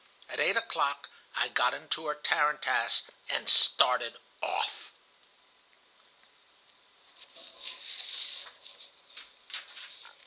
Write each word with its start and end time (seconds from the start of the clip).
At 0.27 0.39
eight 0.39 0.57
o'clock 0.57 1.09
I 1.35 1.47
got 1.49 1.75
into 1.75 2.09
a 2.09 2.15
tarantass 2.15 3.03
and 3.29 3.47
started 3.47 4.17
off." 4.41 4.89